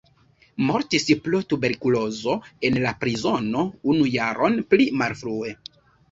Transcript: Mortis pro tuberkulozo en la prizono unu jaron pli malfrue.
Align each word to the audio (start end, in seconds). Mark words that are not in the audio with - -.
Mortis 0.67 1.03
pro 1.25 1.41
tuberkulozo 1.51 2.37
en 2.69 2.79
la 2.85 2.93
prizono 3.03 3.61
unu 3.93 4.07
jaron 4.15 4.57
pli 4.73 4.89
malfrue. 5.03 5.53